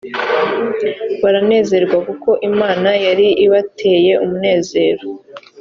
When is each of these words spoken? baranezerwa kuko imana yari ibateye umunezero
baranezerwa 1.21 1.97
kuko 2.07 2.29
imana 2.49 2.89
yari 3.05 3.27
ibateye 3.45 4.13
umunezero 4.23 5.05